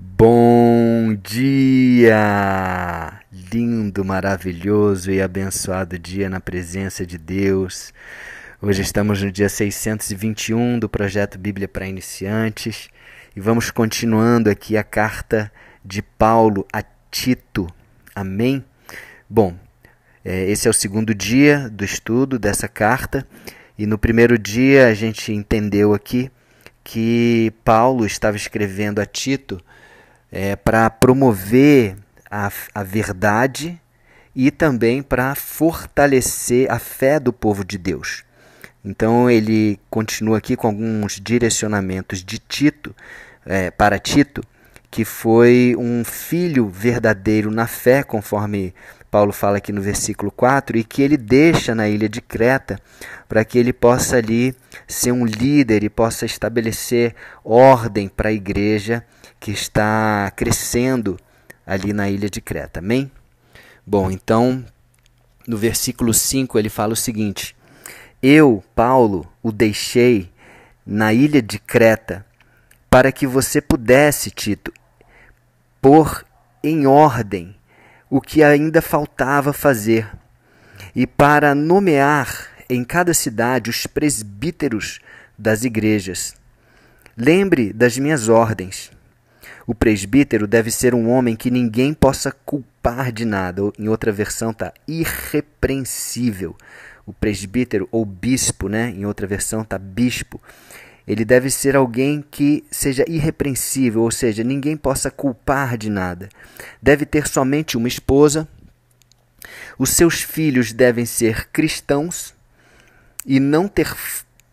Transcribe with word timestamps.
Bom 0.00 1.12
dia! 1.20 2.14
Lindo, 3.52 4.04
maravilhoso 4.04 5.10
e 5.10 5.20
abençoado 5.20 5.98
dia 5.98 6.30
na 6.30 6.38
presença 6.38 7.04
de 7.04 7.18
Deus. 7.18 7.92
Hoje 8.62 8.82
estamos 8.82 9.20
no 9.20 9.32
dia 9.32 9.48
621 9.48 10.78
do 10.78 10.88
projeto 10.88 11.36
Bíblia 11.36 11.66
para 11.66 11.88
Iniciantes 11.88 12.88
e 13.34 13.40
vamos 13.40 13.72
continuando 13.72 14.48
aqui 14.48 14.76
a 14.76 14.84
carta 14.84 15.50
de 15.84 16.00
Paulo 16.00 16.64
a 16.72 16.84
Tito. 17.10 17.66
Amém? 18.14 18.64
Bom, 19.28 19.58
é, 20.24 20.48
esse 20.48 20.68
é 20.68 20.70
o 20.70 20.74
segundo 20.74 21.12
dia 21.12 21.68
do 21.68 21.84
estudo 21.84 22.38
dessa 22.38 22.68
carta 22.68 23.26
e 23.76 23.84
no 23.84 23.98
primeiro 23.98 24.38
dia 24.38 24.86
a 24.86 24.94
gente 24.94 25.32
entendeu 25.32 25.92
aqui 25.92 26.30
que 26.84 27.52
Paulo 27.64 28.06
estava 28.06 28.36
escrevendo 28.36 29.00
a 29.00 29.04
Tito 29.04 29.60
é, 30.30 30.56
para 30.56 30.88
promover 30.90 31.96
a, 32.30 32.50
a 32.74 32.82
verdade 32.82 33.80
e 34.34 34.50
também 34.50 35.02
para 35.02 35.34
fortalecer 35.34 36.70
a 36.70 36.78
fé 36.78 37.18
do 37.18 37.32
povo 37.32 37.64
de 37.64 37.76
Deus. 37.78 38.24
Então 38.84 39.28
ele 39.30 39.78
continua 39.90 40.38
aqui 40.38 40.56
com 40.56 40.68
alguns 40.68 41.20
direcionamentos 41.20 42.24
de 42.24 42.38
Tito 42.38 42.94
é, 43.44 43.70
para 43.70 43.98
Tito, 43.98 44.42
que 44.90 45.04
foi 45.04 45.74
um 45.78 46.04
filho 46.04 46.68
verdadeiro 46.68 47.50
na 47.50 47.66
fé, 47.66 48.02
conforme 48.02 48.74
Paulo 49.10 49.32
fala 49.32 49.58
aqui 49.58 49.72
no 49.72 49.80
versículo 49.80 50.30
4, 50.30 50.78
e 50.78 50.84
que 50.84 51.02
ele 51.02 51.16
deixa 51.16 51.74
na 51.74 51.88
ilha 51.88 52.08
de 52.08 52.20
Creta 52.20 52.80
para 53.28 53.44
que 53.44 53.58
ele 53.58 53.72
possa 53.72 54.16
ali 54.16 54.54
ser 54.86 55.12
um 55.12 55.24
líder 55.24 55.82
e 55.82 55.88
possa 55.88 56.26
estabelecer 56.26 57.14
ordem 57.44 58.08
para 58.08 58.30
a 58.30 58.32
igreja 58.32 59.04
que 59.38 59.50
está 59.50 60.30
crescendo 60.34 61.18
ali 61.66 61.92
na 61.92 62.08
ilha 62.08 62.28
de 62.28 62.40
Creta. 62.40 62.80
Amém? 62.80 63.10
Bom, 63.86 64.10
então, 64.10 64.64
no 65.46 65.56
versículo 65.56 66.12
5 66.12 66.58
ele 66.58 66.68
fala 66.68 66.92
o 66.92 66.96
seguinte: 66.96 67.56
Eu, 68.22 68.62
Paulo, 68.74 69.26
o 69.42 69.52
deixei 69.52 70.30
na 70.84 71.12
ilha 71.12 71.40
de 71.40 71.58
Creta 71.58 72.24
para 72.90 73.12
que 73.12 73.26
você 73.26 73.60
pudesse, 73.60 74.30
Tito, 74.30 74.72
pôr 75.80 76.24
em 76.62 76.86
ordem 76.86 77.54
o 78.10 78.20
que 78.20 78.42
ainda 78.42 78.80
faltava 78.80 79.52
fazer 79.52 80.10
e 80.94 81.06
para 81.06 81.54
nomear 81.54 82.48
em 82.68 82.84
cada 82.84 83.14
cidade 83.14 83.70
os 83.70 83.86
presbíteros 83.86 85.00
das 85.38 85.64
igrejas. 85.64 86.34
Lembre 87.16 87.72
das 87.72 87.98
minhas 87.98 88.28
ordens. 88.28 88.90
O 89.66 89.74
presbítero 89.74 90.46
deve 90.46 90.70
ser 90.70 90.94
um 90.94 91.10
homem 91.10 91.36
que 91.36 91.50
ninguém 91.50 91.92
possa 91.92 92.32
culpar 92.32 93.12
de 93.12 93.24
nada. 93.24 93.62
Em 93.78 93.88
outra 93.88 94.10
versão 94.10 94.50
está 94.50 94.72
irrepreensível. 94.86 96.56
O 97.04 97.12
presbítero 97.12 97.88
ou 97.90 98.04
bispo, 98.04 98.68
né? 98.68 98.90
Em 98.90 99.04
outra 99.04 99.26
versão 99.26 99.62
está 99.62 99.78
bispo. 99.78 100.40
Ele 101.08 101.24
deve 101.24 101.48
ser 101.48 101.74
alguém 101.74 102.22
que 102.30 102.62
seja 102.70 103.02
irrepreensível, 103.08 104.02
ou 104.02 104.10
seja, 104.10 104.44
ninguém 104.44 104.76
possa 104.76 105.10
culpar 105.10 105.78
de 105.78 105.88
nada. 105.88 106.28
Deve 106.82 107.06
ter 107.06 107.26
somente 107.26 107.78
uma 107.78 107.88
esposa. 107.88 108.46
Os 109.78 109.88
seus 109.88 110.20
filhos 110.20 110.74
devem 110.74 111.06
ser 111.06 111.48
cristãos 111.48 112.34
e 113.24 113.40
não 113.40 113.66
ter 113.66 113.90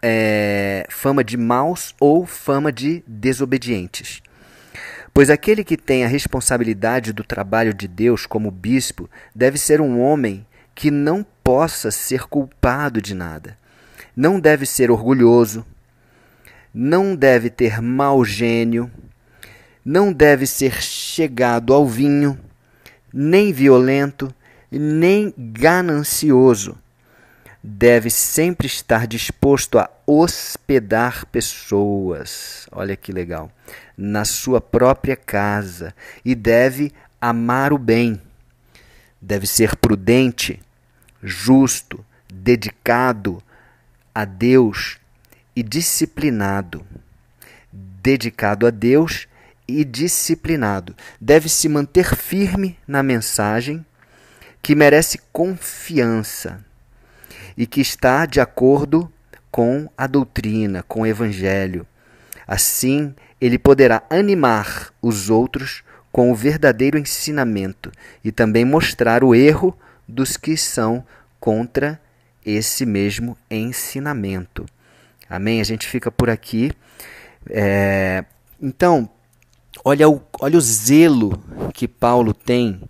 é, 0.01 0.87
fama 0.89 1.25
de 1.25 1.35
maus 1.35 1.93
ou 1.99 2.25
fama 2.25 2.71
de 2.71 3.03
desobedientes. 3.05 4.21
Pois 5.13 5.29
aquele 5.29 5.61
que 5.61 5.75
tem 5.75 6.05
a 6.05 6.07
responsabilidade 6.07 7.11
do 7.11 7.23
trabalho 7.23 7.73
de 7.73 7.85
Deus 7.85 8.25
como 8.25 8.49
bispo 8.49 9.09
deve 9.35 9.57
ser 9.57 9.81
um 9.81 9.99
homem 9.99 10.47
que 10.73 10.89
não 10.89 11.25
possa 11.43 11.91
ser 11.91 12.27
culpado 12.27 13.01
de 13.01 13.13
nada. 13.13 13.57
Não 14.15 14.39
deve 14.39 14.65
ser 14.65 14.89
orgulhoso, 14.89 15.65
não 16.77 17.15
deve 17.15 17.49
ter 17.49 17.81
mau 17.81 18.25
gênio, 18.25 18.91
não 19.83 20.11
deve 20.11 20.45
ser 20.45 20.81
chegado 20.81 21.73
ao 21.73 21.87
vinho, 21.87 22.37
nem 23.13 23.53
violento, 23.53 24.35
nem 24.69 25.33
ganancioso. 25.37 26.77
Deve 27.63 28.09
sempre 28.09 28.67
estar 28.67 29.07
disposto 29.07 29.79
a 29.79 29.89
hospedar 30.05 31.25
pessoas. 31.27 32.67
Olha 32.73 32.97
que 32.97 33.13
legal 33.13 33.49
na 33.97 34.25
sua 34.25 34.59
própria 34.59 35.15
casa 35.15 35.95
e 36.25 36.35
deve 36.35 36.91
amar 37.21 37.71
o 37.71 37.77
bem. 37.77 38.21
Deve 39.21 39.47
ser 39.47 39.77
prudente, 39.77 40.61
justo, 41.23 42.05
dedicado 42.29 43.41
a 44.13 44.25
Deus 44.25 44.99
e 45.55 45.63
disciplinado. 45.63 46.85
Dedicado 47.71 48.67
a 48.67 48.69
Deus 48.69 49.27
e 49.67 49.83
disciplinado. 49.83 50.95
Deve 51.19 51.49
se 51.49 51.67
manter 51.69 52.15
firme 52.15 52.77
na 52.87 53.01
mensagem 53.01 53.85
que 54.61 54.75
merece 54.75 55.19
confiança 55.31 56.63
e 57.57 57.65
que 57.65 57.81
está 57.81 58.25
de 58.25 58.39
acordo 58.39 59.11
com 59.51 59.89
a 59.97 60.07
doutrina, 60.07 60.83
com 60.83 61.01
o 61.01 61.05
evangelho. 61.05 61.87
Assim, 62.47 63.15
ele 63.39 63.57
poderá 63.57 64.03
animar 64.09 64.93
os 65.01 65.29
outros 65.29 65.83
com 66.11 66.31
o 66.31 66.35
verdadeiro 66.35 66.97
ensinamento 66.97 67.91
e 68.23 68.31
também 68.31 68.65
mostrar 68.65 69.23
o 69.23 69.35
erro 69.35 69.77
dos 70.07 70.37
que 70.37 70.55
são 70.55 71.05
contra 71.39 71.99
esse 72.45 72.85
mesmo 72.85 73.37
ensinamento. 73.49 74.65
Amém? 75.29 75.61
A 75.61 75.63
gente 75.63 75.87
fica 75.87 76.11
por 76.11 76.29
aqui. 76.29 76.71
É, 77.49 78.23
então, 78.61 79.09
olha 79.83 80.09
o, 80.09 80.21
olha 80.39 80.57
o 80.57 80.61
zelo 80.61 81.41
que 81.73 81.87
Paulo 81.87 82.33
tem 82.33 82.81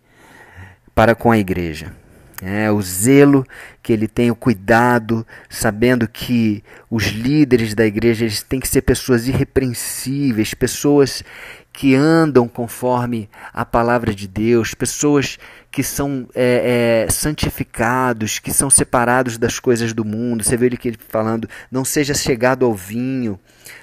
para 0.93 1.15
com 1.15 1.31
a 1.31 1.37
igreja. 1.37 1.93
É, 2.41 2.69
o 2.69 2.81
zelo 2.81 3.45
que 3.81 3.93
ele 3.93 4.07
tem, 4.07 4.29
o 4.29 4.35
cuidado, 4.35 5.25
sabendo 5.49 6.07
que 6.07 6.63
os 6.91 7.05
líderes 7.05 7.73
da 7.73 7.85
igreja 7.85 8.25
eles 8.25 8.43
têm 8.43 8.59
que 8.59 8.67
ser 8.67 8.81
pessoas 8.81 9.27
irrepreensíveis, 9.27 10.53
pessoas 10.53 11.23
que 11.75 11.93
andam 11.93 12.47
conforme 12.47 13.29
a 13.53 13.65
palavra 13.65 14.15
de 14.15 14.29
Deus, 14.29 14.73
pessoas 14.73 15.37
que 15.69 15.83
são 15.83 16.25
é, 16.33 17.05
é, 17.05 17.11
santificados, 17.11 18.39
que 18.39 18.53
são 18.53 18.69
separados 18.69 19.37
das 19.37 19.59
coisas 19.59 19.91
do 19.91 20.05
mundo. 20.05 20.41
Você 20.41 20.55
vê 20.55 20.67
ele 20.67 20.79
falando, 21.09 21.49
não 21.69 21.83
seja 21.83 22.13
chegado 22.13 22.65
ao 22.65 22.73
vinho, 22.73 23.37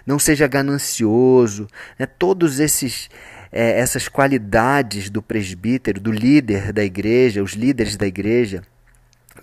não 0.06 0.18
seja 0.18 0.46
ganancioso. 0.46 1.68
Né? 1.98 2.06
Todos 2.06 2.60
esses 2.60 3.10
é, 3.52 3.78
essas 3.78 4.08
qualidades 4.08 5.10
do 5.10 5.20
presbítero, 5.20 6.00
do 6.00 6.10
líder 6.10 6.72
da 6.72 6.82
igreja, 6.82 7.42
os 7.42 7.52
líderes 7.52 7.98
da 7.98 8.06
igreja, 8.06 8.62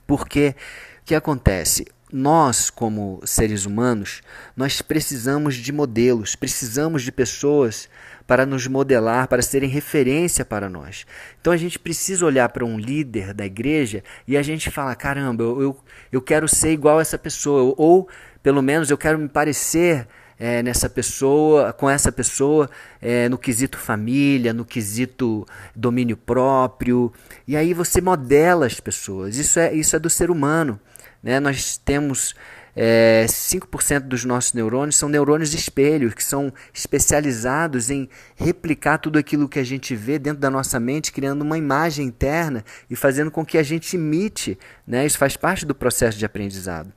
porque 0.08 0.56
o 1.04 1.06
que 1.06 1.14
acontece? 1.14 1.86
Nós, 2.12 2.72
como 2.72 3.22
seres 3.24 3.68
humanos, 3.68 4.22
nós 4.58 4.82
precisamos 4.82 5.54
de 5.56 5.72
modelos, 5.72 6.36
precisamos 6.36 7.04
de 7.04 7.12
pessoas 7.12 7.88
para 8.30 8.46
nos 8.46 8.68
modelar, 8.68 9.28
para 9.28 9.42
serem 9.42 9.68
referência 9.68 10.46
para 10.46 10.70
nós. 10.70 11.04
Então 11.42 11.52
a 11.52 11.58
gente 11.58 11.80
precisa 11.80 12.24
olhar 12.24 12.48
para 12.50 12.64
um 12.64 12.78
líder 12.78 13.34
da 13.34 13.44
igreja 13.44 14.04
e 14.28 14.38
a 14.38 14.44
gente 14.44 14.70
fala: 14.70 14.94
caramba, 14.94 15.44
eu, 15.44 15.60
eu, 15.60 15.78
eu 16.12 16.22
quero 16.22 16.48
ser 16.48 16.72
igual 16.72 17.00
a 17.00 17.02
essa 17.02 17.18
pessoa, 17.18 17.74
ou 17.76 18.08
pelo 18.44 18.62
menos 18.62 18.92
eu 18.92 19.00
quero 19.00 19.18
me 19.18 19.28
parecer 19.28 20.08
é, 20.38 20.62
nessa 20.62 20.88
pessoa, 20.88 21.74
com 21.74 21.90
essa 21.90 22.12
pessoa, 22.12 22.70
é, 23.02 23.28
no 23.28 23.38
quesito 23.38 23.80
família, 23.80 24.54
no 24.54 24.64
quesito 24.64 25.44
domínio 25.76 26.16
próprio. 26.16 27.12
E 27.48 27.58
aí 27.58 27.74
você 27.74 28.00
modela 28.00 28.68
as 28.68 28.80
pessoas. 28.80 29.38
Isso 29.38 29.60
é, 29.60 29.74
isso 29.74 29.96
é 29.96 30.00
do 30.00 30.10
ser 30.10 30.30
humano. 30.30 30.80
Né? 31.24 31.40
Nós 31.40 31.78
temos 31.78 32.36
é, 32.76 33.26
5% 33.28 34.02
dos 34.02 34.26
nossos 34.26 34.54
neurônios 34.54 34.96
são 34.96 35.10
neurônios 35.10 35.52
de 35.52 35.58
espelho, 35.58 36.12
que 36.12 36.24
são 36.24 36.54
especializados 36.74 37.90
em 37.90 38.10
replicar 38.36 38.98
tudo 38.98 39.18
aquilo 39.20 39.50
que 39.50 39.60
a 39.60 39.64
gente 39.64 39.96
vê 39.96 40.20
dentro 40.20 40.40
da 40.40 40.50
nossa 40.50 40.80
mente, 40.80 41.12
criando 41.12 41.42
uma 41.42 41.58
imagem 41.58 42.08
interna 42.08 42.64
e 42.90 42.96
fazendo 42.96 43.32
com 43.32 43.46
que 43.46 43.58
a 43.58 43.64
gente 43.64 43.96
imite. 43.96 44.58
Né? 44.86 45.06
Isso 45.06 45.18
faz 45.18 45.36
parte 45.36 45.66
do 45.66 45.76
processo 45.76 46.18
de 46.18 46.26
aprendizado. 46.26 46.94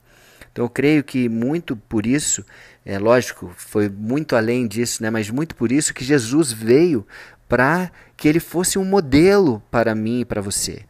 Então 0.51 0.65
eu 0.65 0.69
creio 0.69 1.03
que 1.03 1.27
muito 1.27 1.75
por 1.75 2.05
isso, 2.05 2.45
é 2.85 2.99
lógico, 2.99 3.51
foi 3.57 3.89
muito 3.89 4.35
além 4.35 4.67
disso, 4.67 5.01
né, 5.01 5.09
mas 5.09 5.31
muito 5.31 5.55
por 5.55 5.71
isso 5.71 5.95
que 5.95 6.03
Jesus 6.03 6.51
veio 6.51 7.07
para 7.49 7.91
que 8.15 8.27
ele 8.27 8.39
fosse 8.39 8.77
um 8.77 8.85
modelo 8.85 9.63
para 9.71 9.95
mim 9.95 10.19
e 10.19 10.25
para 10.25 10.41
você. 10.41 10.83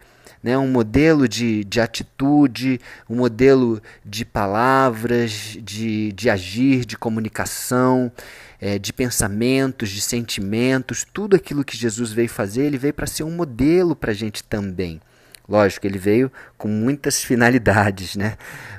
Né, 0.43 0.57
um 0.57 0.67
modelo 0.67 1.27
de, 1.27 1.63
de 1.63 1.79
atitude, 1.79 2.79
um 3.09 3.15
modelo 3.15 3.81
de 4.05 4.25
palavras, 4.25 5.57
de, 5.61 6.11
de 6.11 6.29
agir, 6.29 6.85
de 6.85 6.97
comunicação, 6.97 8.11
é, 8.59 8.77
de 8.77 8.91
pensamentos, 8.91 9.89
de 9.89 10.01
sentimentos, 10.01 11.05
tudo 11.13 11.35
aquilo 11.35 11.63
que 11.63 11.77
Jesus 11.77 12.11
veio 12.11 12.29
fazer, 12.29 12.65
ele 12.65 12.77
veio 12.77 12.93
para 12.93 13.07
ser 13.07 13.23
um 13.23 13.31
modelo 13.31 13.95
para 13.95 14.11
a 14.11 14.15
gente 14.15 14.43
também. 14.43 14.99
Lógico, 15.47 15.85
ele 15.85 15.97
veio 15.97 16.31
com 16.57 16.67
muitas 16.67 17.21
finalidades, 17.21 18.15
né? 18.15 18.37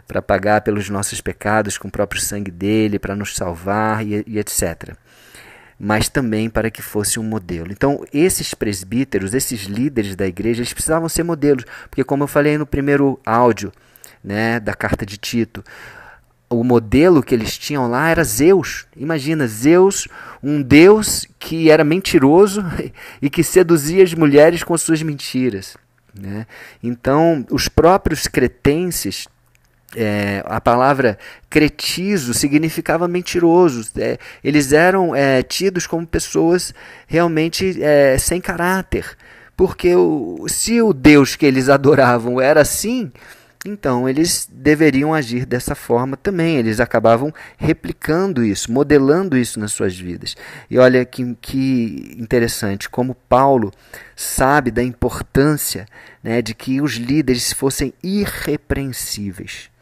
Para 0.09 0.23
pagar 0.23 0.63
pelos 0.63 0.89
nossos 0.89 1.21
pecados 1.21 1.77
com 1.77 1.89
o 1.89 1.91
próprio 1.91 2.21
sangue 2.21 2.51
dele, 2.51 2.99
para 2.99 3.15
nos 3.15 3.35
salvar 3.35 4.07
e, 4.07 4.25
e 4.27 4.39
etc 4.39 4.97
mas 5.79 6.09
também 6.09 6.49
para 6.49 6.71
que 6.71 6.83
fosse 6.83 7.19
um 7.19 7.23
modelo. 7.23 7.73
Então, 7.73 8.05
esses 8.13 8.55
presbíteros, 8.55 9.35
esses 9.35 9.63
líderes 9.63 10.15
da 10.17 10.27
igreja, 10.27 10.61
eles 10.61 10.73
precisavam 10.73 11.09
ser 11.09 11.23
modelos, 11.23 11.65
porque 11.91 12.05
como 12.05 12.25
eu 12.25 12.29
falei 12.29 12.57
no 12.57 12.67
primeiro 12.67 13.21
áudio, 13.25 13.73
né, 14.23 14.59
da 14.59 14.75
carta 14.75 15.05
de 15.05 15.17
Tito, 15.17 15.63
o 16.49 16.63
modelo 16.63 17.23
que 17.23 17.35
eles 17.35 17.59
tinham 17.59 17.91
lá 17.91 18.09
era 18.09 18.23
Zeus. 18.23 18.87
Imagina, 18.97 19.47
Zeus, 19.47 20.07
um 20.43 20.63
deus 20.63 21.27
que 21.39 21.71
era 21.71 21.85
mentiroso 21.85 22.65
e 23.21 23.29
que 23.29 23.43
seduzia 23.43 24.05
as 24.05 24.15
mulheres 24.15 24.63
com 24.63 24.77
suas 24.79 25.03
mentiras. 25.03 25.77
Né? 26.19 26.47
Então, 26.83 27.45
os 27.51 27.69
próprios 27.69 28.29
cretenses 28.29 29.27
é, 29.97 30.43
a 30.47 30.61
palavra 30.61 31.19
cretizo 31.49 32.35
significava 32.35 33.07
mentiroso. 33.07 33.91
É, 33.97 34.19
eles 34.43 34.73
eram 34.73 35.15
é, 35.15 35.43
tidos 35.43 35.87
como 35.87 36.07
pessoas 36.07 36.75
realmente 37.07 37.83
é, 37.83 38.19
sem 38.19 38.41
caráter. 38.41 39.17
Porque 39.57 39.95
o, 39.95 40.47
se 40.49 40.83
o 40.83 40.93
Deus 40.93 41.37
que 41.37 41.47
eles 41.47 41.69
adoravam 41.69 42.41
era 42.41 42.61
assim, 42.61 43.13
então 43.65 44.09
eles 44.09 44.49
deveriam 44.53 45.15
agir 45.15 45.47
dessa 45.47 45.77
forma 45.77 46.17
também. 46.17 46.57
Eles 46.57 46.81
acabavam 46.81 47.33
replicando 47.57 48.45
isso, 48.45 48.73
modelando 48.73 49.37
isso 49.37 49.61
nas 49.61 49.73
suas 49.73 49.97
vidas. 49.97 50.37
E 50.69 50.77
olha 50.77 51.05
que, 51.05 51.37
que 51.41 52.17
interessante, 52.19 52.91
como 52.91 53.15
Paulo 53.15 53.73
sabe 54.17 54.73
da 54.73 54.83
importância 54.83 55.87
né, 56.23 56.43
de 56.43 56.53
que 56.53 56.81
os 56.81 56.95
líderes 56.95 57.53
fossem 57.53 57.95
irrepreensíveis 58.03 59.73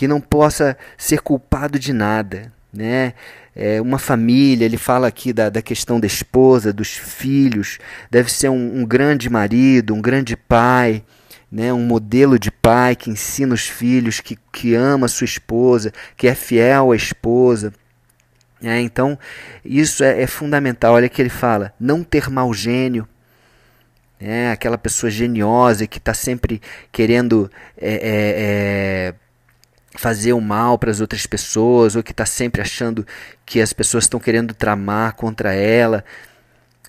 que 0.00 0.08
não 0.08 0.18
possa 0.18 0.78
ser 0.96 1.20
culpado 1.20 1.78
de 1.78 1.92
nada. 1.92 2.50
Né? 2.72 3.12
É, 3.54 3.82
uma 3.82 3.98
família, 3.98 4.64
ele 4.64 4.78
fala 4.78 5.06
aqui 5.06 5.30
da, 5.30 5.50
da 5.50 5.60
questão 5.60 6.00
da 6.00 6.06
esposa, 6.06 6.72
dos 6.72 6.96
filhos, 6.96 7.78
deve 8.10 8.32
ser 8.32 8.48
um, 8.48 8.80
um 8.80 8.86
grande 8.86 9.28
marido, 9.28 9.94
um 9.94 10.00
grande 10.00 10.38
pai, 10.38 11.04
né? 11.52 11.70
um 11.70 11.82
modelo 11.84 12.38
de 12.38 12.50
pai 12.50 12.96
que 12.96 13.10
ensina 13.10 13.52
os 13.52 13.68
filhos, 13.68 14.20
que, 14.20 14.38
que 14.50 14.74
ama 14.74 15.06
sua 15.06 15.26
esposa, 15.26 15.92
que 16.16 16.26
é 16.26 16.34
fiel 16.34 16.92
à 16.92 16.96
esposa. 16.96 17.70
É, 18.62 18.80
então, 18.80 19.18
isso 19.62 20.02
é, 20.02 20.22
é, 20.22 20.26
fundamental. 20.26 20.94
Olha 20.94 21.10
que 21.10 21.20
ele 21.20 21.28
fala: 21.28 21.74
não 21.78 22.02
ter 22.02 22.30
mau 22.30 22.54
gênio. 22.54 23.06
É, 24.22 24.50
aquela 24.50 24.76
pessoa 24.76 25.10
geniosa 25.10 25.86
que 25.86 25.96
está 25.96 26.12
sempre 26.12 26.60
querendo 26.92 27.50
é, 27.76 27.90
é, 27.90 27.98
é 28.36 28.89
fazer 30.00 30.32
o 30.32 30.40
mal 30.40 30.78
para 30.78 30.90
as 30.90 30.98
outras 30.98 31.26
pessoas, 31.26 31.94
ou 31.94 32.02
que 32.02 32.12
está 32.12 32.24
sempre 32.24 32.62
achando 32.62 33.06
que 33.44 33.60
as 33.60 33.70
pessoas 33.70 34.04
estão 34.04 34.18
querendo 34.18 34.54
tramar 34.54 35.14
contra 35.14 35.52
ela. 35.52 36.02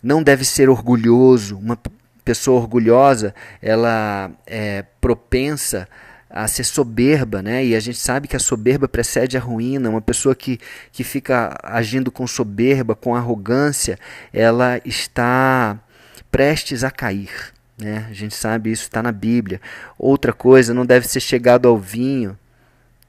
Não 0.02 0.24
deve 0.24 0.46
ser 0.46 0.70
orgulhoso. 0.70 1.58
Uma 1.58 1.78
pessoa 2.24 2.62
orgulhosa, 2.62 3.36
ela 3.62 4.32
é 4.48 4.86
propensa 5.02 5.90
a 6.30 6.48
ser 6.48 6.64
soberba, 6.64 7.42
né? 7.42 7.66
E 7.66 7.76
a 7.76 7.82
gente 7.82 7.98
sabe 7.98 8.30
que 8.30 8.36
a 8.38 8.40
soberba 8.40 8.88
precede 8.88 9.36
a 9.36 9.42
ruína. 9.42 9.90
Uma 9.90 10.02
pessoa 10.02 10.34
que, 10.34 10.58
que 10.94 11.04
fica 11.04 11.54
agindo 11.62 12.10
com 12.10 12.26
soberba, 12.26 12.96
com 12.96 13.14
arrogância, 13.14 14.00
ela 14.32 14.80
está 14.86 15.78
prestes 16.32 16.86
a 16.86 16.90
cair. 16.90 17.52
Né? 17.78 18.08
A 18.10 18.14
gente 18.14 18.36
sabe 18.36 18.72
isso 18.72 18.84
está 18.84 19.04
na 19.04 19.12
Bíblia. 19.12 19.60
Outra 20.00 20.32
coisa, 20.32 20.74
não 20.74 20.86
deve 20.86 21.10
ser 21.10 21.20
chegado 21.20 21.68
ao 21.68 21.78
vinho, 21.78 22.38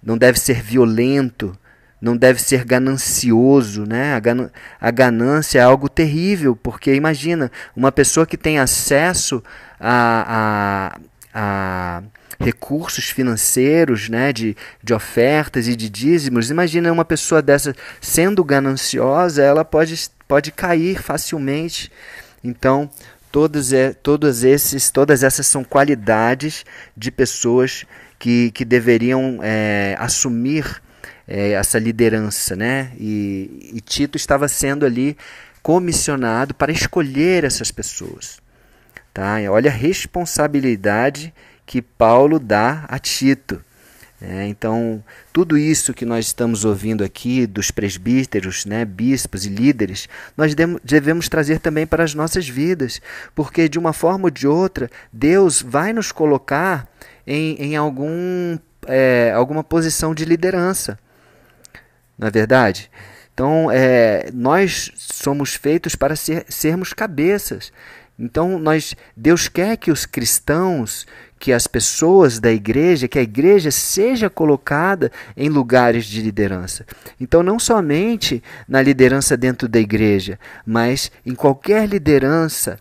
não 0.03 0.19
deve 0.19 0.39
ser 0.39 0.63
violento, 0.63 1.57
não 2.01 2.17
deve 2.17 2.43
ser 2.43 2.65
ganancioso, 2.65 3.87
né? 3.87 4.15
A, 4.15 4.19
gan 4.19 4.51
a 4.81 4.91
ganância 4.91 5.61
é 5.61 5.63
algo 5.63 5.89
terrível, 5.89 6.57
porque 6.57 6.93
imagina, 6.95 7.51
uma 7.77 7.93
pessoa 7.93 8.27
que 8.27 8.37
tem 8.37 8.59
acesso 8.59 9.43
a, 9.79 10.99
a, 11.33 12.01
a 12.01 12.03
recursos 12.41 13.05
financeiros, 13.09 14.09
né, 14.09 14.33
de, 14.33 14.57
de 14.83 14.93
ofertas 14.93 15.69
e 15.69 15.77
de 15.77 15.89
dízimos, 15.89 16.51
imagina 16.51 16.93
uma 16.93 17.05
pessoa 17.05 17.41
dessa 17.41 17.75
sendo 18.01 18.43
gananciosa, 18.43 19.43
ela 19.43 19.65
pode, 19.65 20.11
pode 20.27 20.51
cair 20.51 21.01
facilmente. 21.01 21.91
Então, 22.43 22.91
todos, 23.31 23.73
é, 23.73 23.93
todos 23.93 24.43
esses, 24.43 24.91
todas 24.91 25.23
essas 25.23 25.47
são 25.47 25.63
qualidades 25.63 26.65
de 26.97 27.13
pessoas 27.13 27.85
que, 28.23 28.53
que 28.53 28.65
deveriam 28.65 29.41
é, 29.43 29.97
assumir 29.99 30.81
é, 31.27 31.55
essa 31.55 31.77
liderança, 31.77 32.55
né? 32.55 32.93
E, 32.97 33.73
e 33.75 33.81
Tito 33.81 34.17
estava 34.17 34.47
sendo 34.47 34.87
ali 34.87 35.17
comissionado 35.61 36.55
para 36.55 36.71
escolher 36.71 37.43
essas 37.43 37.73
pessoas. 37.73 38.39
Tá? 39.13 39.39
Olha 39.51 39.73
a 39.73 39.75
responsabilidade 39.75 41.35
que 41.67 41.83
Paulo 41.83 42.39
dá 42.39 42.85
a 42.87 42.97
Tito. 42.97 43.61
É, 44.21 44.47
então, 44.47 45.03
tudo 45.33 45.59
isso 45.59 45.93
que 45.93 46.05
nós 46.05 46.27
estamos 46.27 46.65
ouvindo 46.65 47.03
aqui 47.03 47.45
dos 47.45 47.73
presbíteros, 47.73 48.65
né, 48.65 48.85
bispos 48.85 49.47
e 49.47 49.49
líderes, 49.49 50.09
nós 50.37 50.55
devemos 50.85 51.29
trazer 51.29 51.59
também 51.59 51.89
para 51.89 52.05
as 52.05 52.15
nossas 52.15 52.49
vidas, 52.49 53.01
porque 53.35 53.69
de 53.69 53.81
uma 53.81 53.93
forma 53.93 54.27
ou 54.27 54.31
de 54.31 54.47
outra, 54.47 54.89
Deus 55.13 55.61
vai 55.61 55.93
nos 55.93 56.13
colocar 56.13 56.87
em, 57.27 57.55
em 57.57 57.77
algum, 57.77 58.59
é, 58.87 59.33
alguma 59.35 59.63
posição 59.63 60.15
de 60.15 60.25
liderança. 60.25 60.99
Não 62.19 62.29
é 62.29 62.31
verdade? 62.31 62.91
Então, 63.35 63.71
é, 63.71 64.31
nós 64.33 64.93
somos 64.97 65.55
feitos 65.55 65.95
para 65.95 66.15
ser, 66.15 66.45
sermos 66.49 66.93
cabeças. 66.93 67.73
Então, 68.19 68.59
nós, 68.59 68.95
Deus 69.17 69.49
quer 69.49 69.77
que 69.77 69.91
os 69.91 70.05
cristãos, 70.05 71.07
que 71.39 71.53
as 71.53 71.67
pessoas 71.67 72.39
da 72.39 72.53
igreja, 72.53 73.09
que 73.09 73.19
a 73.19 73.23
igreja 73.23 73.71
seja 73.71 74.29
colocada 74.29 75.11
em 75.37 75.49
lugares 75.49 76.05
de 76.05 76.21
liderança. 76.21 76.87
Então, 77.19 77.43
não 77.43 77.59
somente 77.59 78.43
na 78.69 78.83
liderança 78.83 79.37
dentro 79.37 79.67
da 79.67 79.81
igreja, 79.81 80.39
mas 80.65 81.11
em 81.25 81.35
qualquer 81.35 81.89
liderança, 81.89 82.79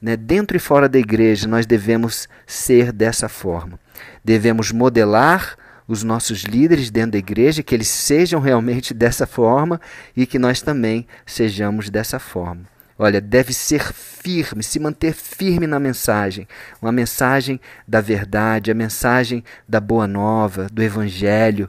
né, 0.00 0.16
dentro 0.16 0.56
e 0.56 0.60
fora 0.60 0.88
da 0.88 0.98
igreja, 0.98 1.48
nós 1.48 1.64
devemos 1.66 2.28
ser 2.46 2.92
dessa 2.92 3.28
forma. 3.28 3.80
Devemos 4.24 4.72
modelar 4.72 5.56
os 5.86 6.02
nossos 6.02 6.42
líderes 6.42 6.90
dentro 6.90 7.12
da 7.12 7.18
igreja, 7.18 7.62
que 7.62 7.74
eles 7.74 7.88
sejam 7.88 8.40
realmente 8.40 8.92
dessa 8.94 9.26
forma 9.26 9.80
e 10.16 10.26
que 10.26 10.38
nós 10.38 10.62
também 10.62 11.06
sejamos 11.26 11.90
dessa 11.90 12.18
forma. 12.18 12.62
Olha, 12.96 13.20
deve 13.20 13.52
ser 13.52 13.92
firme, 13.92 14.62
se 14.62 14.78
manter 14.78 15.12
firme 15.12 15.66
na 15.66 15.80
mensagem, 15.80 16.46
uma 16.80 16.92
mensagem 16.92 17.60
da 17.88 18.00
verdade, 18.00 18.70
a 18.70 18.74
mensagem 18.74 19.42
da 19.68 19.80
boa 19.80 20.06
nova, 20.06 20.68
do 20.72 20.80
evangelho, 20.80 21.68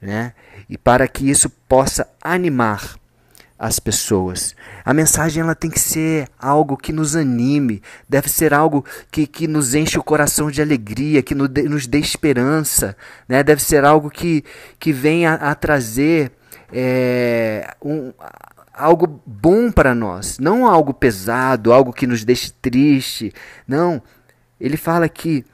né? 0.00 0.32
E 0.68 0.78
para 0.78 1.06
que 1.06 1.28
isso 1.28 1.50
possa 1.68 2.08
animar 2.22 2.96
as 3.58 3.78
pessoas. 3.78 4.54
A 4.84 4.92
mensagem 4.92 5.42
ela 5.42 5.54
tem 5.54 5.70
que 5.70 5.80
ser 5.80 6.28
algo 6.38 6.76
que 6.76 6.92
nos 6.92 7.14
anime, 7.14 7.82
deve 8.08 8.28
ser 8.28 8.52
algo 8.52 8.84
que, 9.10 9.26
que 9.26 9.46
nos 9.46 9.74
enche 9.74 9.98
o 9.98 10.02
coração 10.02 10.50
de 10.50 10.60
alegria, 10.60 11.22
que 11.22 11.34
nos 11.34 11.86
dê, 11.86 11.98
esperança, 11.98 12.96
né? 13.28 13.42
deve 13.42 13.62
ser 13.62 13.84
algo 13.84 14.10
que, 14.10 14.44
que 14.78 14.92
venha 14.92 15.34
a 15.34 15.54
trazer 15.54 16.32
é, 16.72 17.74
um, 17.80 18.12
algo 18.72 19.22
bom 19.24 19.70
para 19.70 19.94
nós, 19.94 20.38
não 20.38 20.66
algo 20.66 20.92
pesado, 20.92 21.72
algo 21.72 21.92
que 21.92 22.06
nos 22.06 22.24
deixe 22.24 22.50
triste. 22.50 23.32
Não, 23.66 24.02
ele 24.60 24.76
fala 24.76 25.08
que 25.08 25.44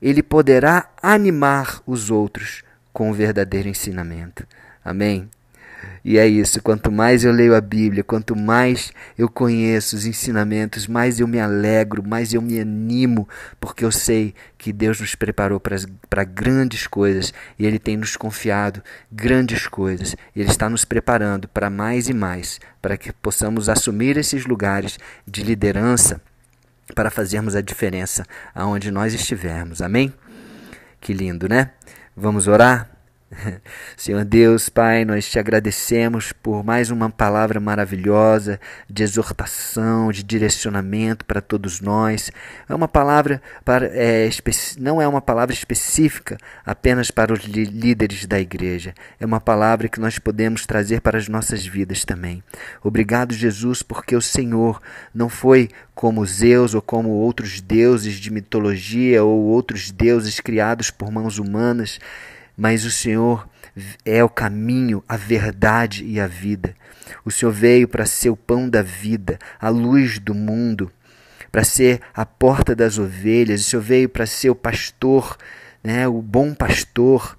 ele 0.00 0.22
poderá 0.22 0.88
animar 1.00 1.80
os 1.86 2.10
outros 2.10 2.64
com 2.92 3.10
o 3.10 3.14
verdadeiro 3.14 3.68
ensinamento. 3.68 4.44
Amém? 4.84 5.30
E 6.04 6.18
é 6.18 6.26
isso, 6.26 6.60
quanto 6.60 6.90
mais 6.90 7.24
eu 7.24 7.32
leio 7.32 7.54
a 7.54 7.60
Bíblia, 7.60 8.02
quanto 8.02 8.34
mais 8.34 8.92
eu 9.16 9.28
conheço 9.28 9.94
os 9.94 10.04
ensinamentos, 10.04 10.86
mais 10.88 11.20
eu 11.20 11.28
me 11.28 11.38
alegro, 11.38 12.02
mais 12.02 12.34
eu 12.34 12.42
me 12.42 12.58
animo, 12.58 13.28
porque 13.60 13.84
eu 13.84 13.92
sei 13.92 14.34
que 14.58 14.72
Deus 14.72 15.00
nos 15.00 15.14
preparou 15.14 15.60
para 15.60 16.24
grandes 16.24 16.86
coisas 16.86 17.32
e 17.58 17.64
Ele 17.64 17.78
tem 17.78 17.96
nos 17.96 18.16
confiado 18.16 18.82
grandes 19.10 19.66
coisas. 19.68 20.16
Ele 20.34 20.50
está 20.50 20.68
nos 20.68 20.84
preparando 20.84 21.46
para 21.46 21.70
mais 21.70 22.08
e 22.08 22.14
mais, 22.14 22.60
para 22.80 22.96
que 22.96 23.12
possamos 23.12 23.68
assumir 23.68 24.16
esses 24.16 24.44
lugares 24.44 24.98
de 25.26 25.42
liderança 25.42 26.20
para 26.94 27.10
fazermos 27.10 27.54
a 27.54 27.60
diferença 27.60 28.24
aonde 28.54 28.90
nós 28.90 29.14
estivermos. 29.14 29.80
Amém? 29.80 30.12
Que 31.00 31.12
lindo, 31.12 31.48
né? 31.48 31.70
Vamos 32.16 32.46
orar? 32.46 32.91
Senhor 33.96 34.24
Deus, 34.24 34.68
Pai, 34.68 35.04
nós 35.04 35.30
te 35.30 35.38
agradecemos 35.38 36.32
por 36.32 36.62
mais 36.62 36.90
uma 36.90 37.10
palavra 37.10 37.58
maravilhosa 37.60 38.60
de 38.88 39.02
exortação, 39.02 40.12
de 40.12 40.22
direcionamento 40.22 41.24
para 41.24 41.40
todos 41.40 41.80
nós. 41.80 42.30
É 42.68 42.74
uma 42.74 42.88
palavra 42.88 43.40
para, 43.64 43.86
é, 43.86 44.28
não 44.78 45.00
é 45.00 45.08
uma 45.08 45.20
palavra 45.20 45.54
específica 45.54 46.36
apenas 46.64 47.10
para 47.10 47.32
os 47.32 47.40
líderes 47.44 48.26
da 48.26 48.38
igreja. 48.38 48.94
É 49.18 49.26
uma 49.26 49.40
palavra 49.40 49.88
que 49.88 50.00
nós 50.00 50.18
podemos 50.18 50.66
trazer 50.66 51.00
para 51.00 51.18
as 51.18 51.28
nossas 51.28 51.64
vidas 51.66 52.04
também. 52.04 52.42
Obrigado, 52.82 53.32
Jesus, 53.32 53.82
porque 53.82 54.14
o 54.14 54.22
Senhor 54.22 54.80
não 55.14 55.28
foi 55.28 55.70
como 55.94 56.24
Zeus 56.26 56.74
ou 56.74 56.82
como 56.82 57.10
outros 57.10 57.60
deuses 57.60 58.14
de 58.14 58.30
mitologia 58.30 59.22
ou 59.22 59.42
outros 59.44 59.90
deuses 59.90 60.40
criados 60.40 60.90
por 60.90 61.10
mãos 61.10 61.38
humanas 61.38 61.98
mas 62.56 62.84
o 62.84 62.90
Senhor 62.90 63.48
é 64.04 64.22
o 64.22 64.28
caminho, 64.28 65.02
a 65.08 65.16
verdade 65.16 66.04
e 66.04 66.20
a 66.20 66.26
vida. 66.26 66.74
O 67.24 67.30
Senhor 67.30 67.52
veio 67.52 67.88
para 67.88 68.06
ser 68.06 68.30
o 68.30 68.36
pão 68.36 68.68
da 68.68 68.82
vida, 68.82 69.38
a 69.60 69.68
luz 69.68 70.18
do 70.18 70.34
mundo, 70.34 70.90
para 71.50 71.64
ser 71.64 72.00
a 72.14 72.24
porta 72.24 72.74
das 72.74 72.98
ovelhas. 72.98 73.60
O 73.60 73.64
Senhor 73.64 73.82
veio 73.82 74.08
para 74.08 74.26
ser 74.26 74.50
o 74.50 74.54
pastor, 74.54 75.36
né, 75.82 76.06
o 76.06 76.20
bom 76.22 76.54
pastor, 76.54 77.36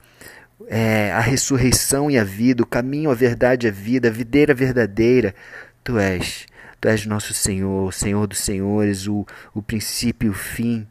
é, 0.67 1.11
a 1.11 1.19
ressurreição 1.19 2.09
e 2.09 2.17
a 2.17 2.23
vida, 2.23 2.63
o 2.63 2.67
caminho, 2.67 3.11
a 3.11 3.15
verdade 3.15 3.67
e 3.67 3.69
a 3.69 3.73
vida, 3.73 4.07
a 4.07 4.11
videira 4.11 4.53
verdadeira. 4.53 5.35
Tu 5.83 5.97
és. 5.97 6.45
Tu 6.79 6.87
és 6.89 7.05
nosso 7.05 7.33
Senhor, 7.33 7.87
o 7.87 7.91
Senhor 7.91 8.27
dos 8.27 8.39
Senhores, 8.39 9.07
o, 9.07 9.25
o 9.53 9.61
princípio 9.61 10.27
e 10.27 10.29
o 10.29 10.33
fim, 10.33 10.87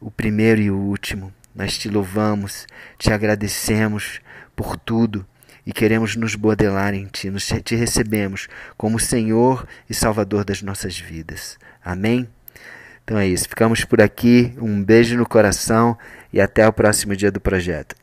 o 0.00 0.10
primeiro 0.10 0.60
e 0.60 0.70
o 0.70 0.76
último. 0.76 1.32
Nós 1.54 1.78
te 1.78 1.88
louvamos, 1.88 2.66
te 2.98 3.12
agradecemos 3.12 4.20
por 4.56 4.76
tudo 4.76 5.26
e 5.66 5.72
queremos 5.72 6.16
nos 6.16 6.34
bordelar 6.34 6.94
em 6.94 7.06
ti. 7.06 7.30
Nos 7.30 7.46
te 7.46 7.74
recebemos 7.74 8.48
como 8.76 8.98
Senhor 8.98 9.66
e 9.88 9.94
Salvador 9.94 10.44
das 10.44 10.62
nossas 10.62 10.98
vidas. 10.98 11.58
Amém? 11.84 12.28
Então 13.04 13.18
é 13.18 13.26
isso. 13.26 13.48
Ficamos 13.48 13.84
por 13.84 14.00
aqui. 14.00 14.54
Um 14.58 14.82
beijo 14.82 15.16
no 15.16 15.26
coração 15.26 15.96
e 16.32 16.40
até 16.40 16.66
o 16.66 16.72
próximo 16.72 17.14
dia 17.14 17.30
do 17.30 17.40
projeto. 17.40 17.94